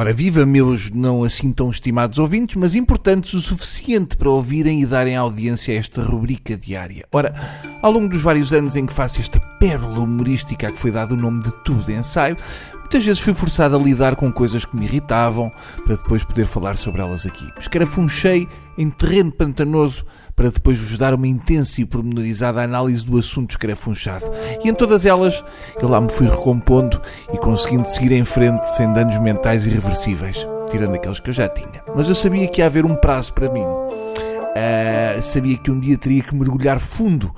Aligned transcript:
Ora, 0.00 0.14
viva 0.14 0.46
meus 0.46 0.90
não 0.90 1.22
assim 1.24 1.52
tão 1.52 1.68
estimados 1.68 2.16
ouvintes, 2.16 2.56
mas 2.56 2.74
importantes 2.74 3.34
o 3.34 3.40
suficiente 3.42 4.16
para 4.16 4.30
ouvirem 4.30 4.80
e 4.80 4.86
darem 4.86 5.14
audiência 5.14 5.74
a 5.74 5.76
esta 5.76 6.02
rubrica 6.02 6.56
diária. 6.56 7.04
Ora, 7.12 7.34
ao 7.82 7.92
longo 7.92 8.08
dos 8.08 8.22
vários 8.22 8.50
anos 8.54 8.76
em 8.76 8.86
que 8.86 8.94
faço 8.94 9.20
esta 9.20 9.38
pérola 9.38 10.00
humorística 10.00 10.68
a 10.68 10.72
que 10.72 10.78
foi 10.78 10.90
dado 10.90 11.12
o 11.12 11.18
nome 11.18 11.42
de 11.42 11.52
tudo 11.64 11.92
ensaio, 11.92 12.34
muitas 12.78 13.04
vezes 13.04 13.20
fui 13.20 13.34
forçado 13.34 13.76
a 13.76 13.78
lidar 13.78 14.16
com 14.16 14.32
coisas 14.32 14.64
que 14.64 14.74
me 14.74 14.86
irritavam, 14.86 15.52
para 15.84 15.96
depois 15.96 16.24
poder 16.24 16.46
falar 16.46 16.78
sobre 16.78 17.02
elas 17.02 17.26
aqui. 17.26 17.46
Escarafunchei 17.58 18.48
em 18.78 18.88
terreno 18.88 19.30
pantanoso 19.30 20.06
para 20.40 20.48
depois 20.48 20.80
vos 20.80 20.96
dar 20.96 21.12
uma 21.12 21.28
intensa 21.28 21.82
e 21.82 21.84
pormenorizada 21.84 22.62
análise 22.62 23.04
do 23.04 23.18
assunto 23.18 23.50
escarafunchado. 23.50 24.24
E 24.64 24.70
em 24.70 24.74
todas 24.74 25.04
elas, 25.04 25.44
eu 25.78 25.86
lá 25.86 26.00
me 26.00 26.10
fui 26.10 26.26
recompondo 26.26 26.98
e 27.30 27.36
conseguindo 27.36 27.86
seguir 27.86 28.12
em 28.12 28.24
frente 28.24 28.64
sem 28.74 28.90
danos 28.94 29.18
mentais 29.18 29.66
irreversíveis, 29.66 30.48
tirando 30.70 30.94
aqueles 30.94 31.20
que 31.20 31.28
eu 31.28 31.34
já 31.34 31.46
tinha. 31.46 31.84
Mas 31.94 32.08
eu 32.08 32.14
sabia 32.14 32.48
que 32.48 32.62
ia 32.62 32.66
haver 32.66 32.86
um 32.86 32.96
prazo 32.96 33.34
para 33.34 33.52
mim. 33.52 33.66
Uh, 33.66 35.20
sabia 35.20 35.58
que 35.58 35.70
um 35.70 35.78
dia 35.78 35.98
teria 35.98 36.22
que 36.22 36.34
mergulhar 36.34 36.80
fundo 36.80 37.30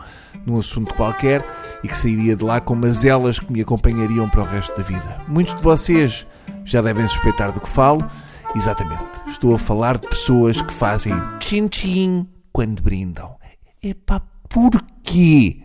num 0.47 0.57
assunto 0.57 0.95
qualquer 0.95 1.45
e 1.83 1.89
que 1.89 1.99
sairia 1.99 2.37
de 2.37 2.45
lá 2.45 2.61
com 2.61 2.77
mazelas 2.77 3.41
que 3.41 3.53
me 3.53 3.63
acompanhariam 3.63 4.29
para 4.29 4.43
o 4.43 4.47
resto 4.47 4.77
da 4.77 4.85
vida. 4.85 5.17
Muitos 5.27 5.57
de 5.57 5.63
vocês 5.63 6.25
já 6.65 6.81
devem 6.81 7.09
suspeitar 7.09 7.51
do 7.51 7.59
que 7.59 7.69
falo. 7.69 8.07
Exatamente. 8.55 9.03
Estou 9.27 9.57
a 9.57 9.59
falar 9.59 9.99
de 9.99 10.07
pessoas 10.07 10.63
que 10.63 10.73
fazem 10.73 11.13
tchim-tchim 11.41 12.29
quando 12.53 12.83
brindam. 12.83 13.37
Epá, 13.83 14.21
porquê? 14.49 15.63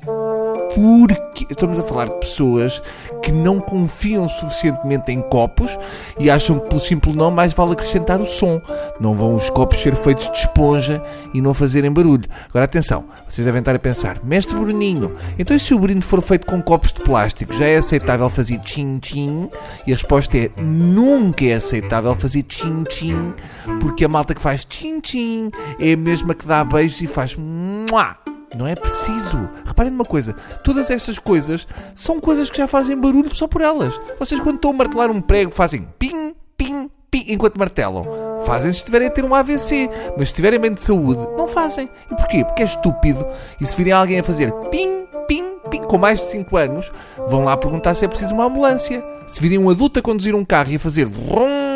Porque 0.78 1.48
estamos 1.50 1.80
a 1.80 1.82
falar 1.82 2.06
de 2.06 2.20
pessoas 2.20 2.84
que 3.24 3.32
não 3.32 3.60
confiam 3.60 4.30
suficientemente 4.30 5.12
em 5.12 5.24
copos 5.24 5.76
e 6.20 6.30
acham 6.30 6.60
que 6.60 6.70
pelo 6.70 6.80
simples 6.80 7.16
não 7.16 7.32
mais 7.32 7.52
vale 7.52 7.72
acrescentar 7.72 8.22
o 8.22 8.28
som. 8.28 8.62
Não 9.00 9.16
vão 9.16 9.34
os 9.34 9.50
copos 9.50 9.80
ser 9.80 9.96
feitos 9.96 10.30
de 10.30 10.38
esponja 10.38 11.02
e 11.34 11.42
não 11.42 11.52
fazerem 11.56 11.92
barulho. 11.92 12.30
Agora 12.48 12.66
atenção, 12.66 13.06
vocês 13.28 13.44
devem 13.44 13.58
estar 13.58 13.76
a 13.76 13.80
pensar, 13.80 14.24
mestre 14.24 14.56
Bruninho, 14.56 15.16
então 15.40 15.58
se 15.58 15.74
o 15.74 15.80
brinde 15.80 16.06
for 16.06 16.22
feito 16.22 16.46
com 16.46 16.62
copos 16.62 16.94
de 16.94 17.02
plástico, 17.02 17.56
já 17.56 17.66
é 17.66 17.78
aceitável 17.78 18.30
fazer 18.30 18.60
tchim-tchim? 18.60 19.50
E 19.88 19.92
a 19.92 19.96
resposta 19.96 20.38
é, 20.38 20.52
nunca 20.62 21.44
é 21.44 21.56
aceitável 21.56 22.14
fazer 22.14 22.44
tchim-tchim, 22.44 23.34
porque 23.80 24.06
a 24.06 24.08
malta 24.08 24.36
que 24.36 24.42
faz 24.42 24.64
tchim-tchim 24.64 25.50
é 25.80 25.94
a 25.94 25.98
mesma 25.98 26.36
que 26.36 26.46
dá 26.46 26.64
beijos 26.64 27.02
e 27.02 27.08
faz 27.08 27.36
muá. 27.36 28.27
Não 28.56 28.66
é 28.66 28.76
preciso. 28.76 29.50
Reparem 29.66 29.92
numa 29.92 30.06
coisa: 30.06 30.34
todas 30.64 30.90
essas 30.90 31.20
coisas 31.20 31.68
são 31.94 32.20
coisas 32.20 32.50
que 32.50 32.58
já 32.58 32.68
fazem 32.68 33.00
barulho 33.00 33.34
só 33.34 33.48
por 33.48 33.62
elas. 33.62 34.00
Vocês, 34.20 34.40
quando 34.40 34.56
estão 34.56 34.72
a 34.72 34.74
martelar 34.74 35.12
um 35.12 35.22
prego, 35.22 35.52
fazem 35.52 35.88
pim, 36.00 36.34
pim, 36.56 36.90
pim 37.12 37.26
enquanto 37.28 37.58
martelam. 37.58 38.06
Fazem 38.46 38.72
se 38.72 38.78
estiverem 38.78 39.08
a 39.08 39.12
ter 39.12 39.26
um 39.26 39.36
AVC, 39.36 39.90
mas 40.18 40.30
se 40.30 40.34
estiverem 40.34 40.60
bem 40.60 40.74
de 40.74 40.82
saúde, 40.82 41.28
não 41.38 41.48
fazem. 41.48 41.90
E 42.10 42.16
porquê? 42.16 42.46
Porque 42.46 42.62
é 42.62 42.66
estúpido. 42.66 43.28
E 43.60 43.68
se 43.68 43.76
virem 43.76 43.94
alguém 43.94 44.20
a 44.20 44.24
fazer 44.24 44.54
pim, 44.70 45.06
pim, 45.28 45.58
pim, 45.70 45.82
com 45.82 45.98
mais 45.98 46.20
de 46.20 46.26
5 46.28 46.56
anos, 46.56 46.92
vão 47.28 47.44
lá 47.44 47.58
perguntar 47.58 47.94
se 47.94 48.06
é 48.06 48.08
preciso 48.08 48.34
uma 48.34 48.46
ambulância. 48.46 49.04
Se 49.26 49.42
virem 49.42 49.58
um 49.58 49.70
adulto 49.70 50.00
a 50.00 50.02
conduzir 50.02 50.34
um 50.34 50.46
carro 50.46 50.72
e 50.72 50.76
a 50.78 50.80
fazer 50.80 51.06
vrum, 51.06 51.67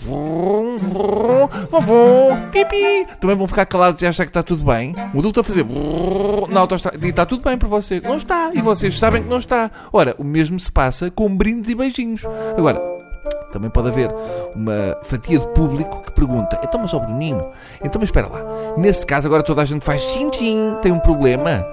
vrum, 0.00 0.78
vrum, 0.78 1.48
vrum, 1.80 2.50
pipi, 2.50 3.06
também 3.20 3.36
vão 3.36 3.46
ficar 3.46 3.66
calados 3.66 4.00
e 4.02 4.06
achar 4.06 4.24
que 4.24 4.30
está 4.30 4.42
tudo 4.42 4.64
bem. 4.64 4.94
Um 5.14 5.18
adulto 5.18 5.40
a 5.40 5.44
fazer 5.44 5.64
na 6.48 6.60
autostrada 6.60 6.98
e 7.04 7.10
está 7.10 7.26
tudo 7.26 7.42
bem 7.42 7.58
para 7.58 7.68
você. 7.68 8.00
Não 8.00 8.16
está. 8.16 8.50
E 8.54 8.60
vocês 8.60 8.98
sabem 8.98 9.22
que 9.22 9.28
não 9.28 9.38
está. 9.38 9.70
Ora, 9.92 10.14
o 10.18 10.24
mesmo 10.24 10.58
se 10.58 10.70
passa 10.70 11.10
com 11.10 11.34
brindes 11.34 11.70
e 11.70 11.74
beijinhos. 11.74 12.22
Agora, 12.56 12.80
também 13.52 13.70
pode 13.70 13.88
haver 13.88 14.10
uma 14.54 14.96
fatia 15.02 15.38
de 15.38 15.48
público 15.48 16.02
que 16.02 16.12
pergunta: 16.12 16.58
então, 16.62 16.80
mas 16.80 16.92
ó 16.92 16.98
Bruninho, 16.98 17.46
então, 17.82 18.00
mas 18.00 18.08
espera 18.08 18.28
lá, 18.28 18.42
nesse 18.76 19.06
caso 19.06 19.26
agora 19.26 19.42
toda 19.42 19.62
a 19.62 19.64
gente 19.64 19.84
faz 19.84 20.04
tchim-tchim, 20.06 20.76
tem 20.82 20.92
um 20.92 20.98
problema? 20.98 21.66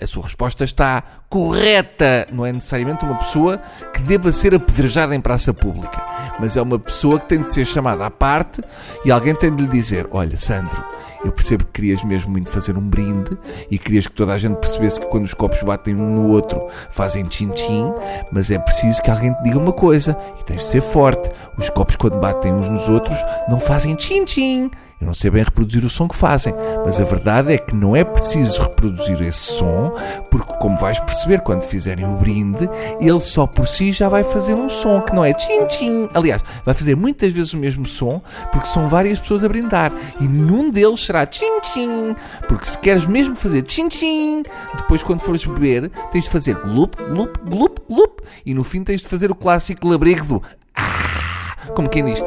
A 0.00 0.06
sua 0.06 0.22
resposta 0.22 0.64
está 0.64 1.02
correta. 1.28 2.26
Não 2.32 2.46
é 2.46 2.52
necessariamente 2.52 3.04
uma 3.04 3.16
pessoa 3.16 3.60
que 3.92 4.00
deva 4.02 4.32
ser 4.32 4.54
apedrejada 4.54 5.14
em 5.14 5.20
praça 5.20 5.52
pública, 5.52 6.02
mas 6.38 6.56
é 6.56 6.62
uma 6.62 6.78
pessoa 6.78 7.18
que 7.18 7.26
tem 7.26 7.42
de 7.42 7.52
ser 7.52 7.64
chamada 7.64 8.06
à 8.06 8.10
parte 8.10 8.62
e 9.04 9.10
alguém 9.10 9.34
tem 9.34 9.54
de 9.54 9.62
lhe 9.62 9.68
dizer: 9.68 10.06
Olha, 10.10 10.36
Sandro, 10.36 10.82
eu 11.24 11.32
percebo 11.32 11.64
que 11.64 11.72
querias 11.72 12.04
mesmo 12.04 12.30
muito 12.30 12.50
fazer 12.50 12.76
um 12.76 12.88
brinde 12.88 13.36
e 13.70 13.78
querias 13.78 14.06
que 14.06 14.14
toda 14.14 14.32
a 14.32 14.38
gente 14.38 14.58
percebesse 14.58 15.00
que 15.00 15.06
quando 15.06 15.24
os 15.24 15.34
copos 15.34 15.62
batem 15.62 15.94
um 15.94 16.22
no 16.22 16.28
outro 16.28 16.66
fazem 16.90 17.24
tchim-tchim, 17.24 17.92
mas 18.30 18.50
é 18.50 18.58
preciso 18.58 19.02
que 19.02 19.10
alguém 19.10 19.32
te 19.32 19.42
diga 19.42 19.58
uma 19.58 19.72
coisa 19.72 20.16
e 20.40 20.44
tens 20.44 20.62
de 20.62 20.68
ser 20.68 20.80
forte. 20.80 21.28
Os 21.58 21.68
copos, 21.70 21.96
quando 21.96 22.20
batem 22.20 22.52
uns 22.52 22.68
nos 22.68 22.88
outros, 22.88 23.18
não 23.48 23.58
fazem 23.58 23.94
tchim-tchim. 23.96 24.70
Eu 24.98 25.06
não 25.06 25.12
sei 25.12 25.30
bem 25.30 25.42
reproduzir 25.42 25.84
o 25.84 25.90
som 25.90 26.08
que 26.08 26.16
fazem, 26.16 26.54
mas 26.84 26.98
a 26.98 27.04
verdade 27.04 27.52
é 27.52 27.58
que 27.58 27.74
não 27.74 27.94
é 27.94 28.02
preciso 28.02 28.62
reproduzir 28.62 29.20
esse 29.20 29.52
som, 29.52 29.92
porque, 30.30 30.54
como 30.54 30.78
vais 30.78 30.98
perceber 31.00 31.42
quando 31.42 31.64
fizerem 31.64 32.06
o 32.06 32.16
brinde, 32.16 32.68
ele 32.98 33.20
só 33.20 33.46
por 33.46 33.68
si 33.68 33.92
já 33.92 34.08
vai 34.08 34.24
fazer 34.24 34.54
um 34.54 34.70
som 34.70 35.02
que 35.02 35.14
não 35.14 35.22
é 35.22 35.34
tchim-tchim. 35.34 36.08
Aliás, 36.14 36.42
vai 36.64 36.74
fazer 36.74 36.96
muitas 36.96 37.30
vezes 37.30 37.52
o 37.52 37.58
mesmo 37.58 37.84
som, 37.84 38.22
porque 38.50 38.68
são 38.68 38.88
várias 38.88 39.18
pessoas 39.18 39.44
a 39.44 39.48
brindar, 39.48 39.92
e 40.18 40.26
nenhum 40.26 40.70
deles 40.70 41.04
será 41.04 41.26
tchim-tchim. 41.26 42.16
Porque 42.48 42.64
se 42.64 42.78
queres 42.78 43.04
mesmo 43.04 43.36
fazer 43.36 43.62
tchim-tchim, 43.62 44.44
depois, 44.78 45.02
quando 45.02 45.20
fores 45.20 45.44
beber, 45.44 45.90
tens 46.10 46.24
de 46.24 46.30
fazer 46.30 46.54
glup, 46.54 46.96
glup, 46.96 47.36
glup, 47.44 47.78
glup, 47.86 48.20
e 48.46 48.54
no 48.54 48.64
fim 48.64 48.82
tens 48.82 49.02
de 49.02 49.08
fazer 49.08 49.30
o 49.30 49.34
clássico 49.34 49.86
labrego 49.86 50.24
do 50.24 50.42
ah, 50.74 51.72
como 51.74 51.88
quem 51.88 52.04
diz 52.04 52.22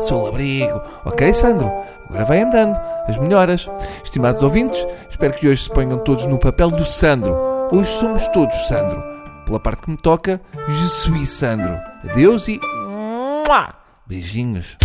sou 0.00 0.24
labrigo. 0.24 0.80
Ok, 1.04 1.32
Sandro? 1.32 1.70
Agora 2.08 2.24
vai 2.24 2.42
andando. 2.42 2.78
As 3.06 3.18
melhoras. 3.18 3.68
Estimados 4.02 4.42
ouvintes, 4.42 4.86
espero 5.10 5.34
que 5.34 5.48
hoje 5.48 5.64
se 5.64 5.70
ponham 5.70 5.98
todos 5.98 6.26
no 6.26 6.38
papel 6.38 6.70
do 6.70 6.84
Sandro. 6.84 7.36
Hoje 7.70 7.90
somos 7.90 8.26
todos 8.28 8.54
Sandro. 8.66 9.02
Pela 9.44 9.60
parte 9.60 9.82
que 9.82 9.90
me 9.90 9.96
toca, 9.96 10.40
je 10.68 11.26
Sandro. 11.26 11.78
Adeus 12.04 12.48
e... 12.48 12.60
Beijinhos. 14.06 14.76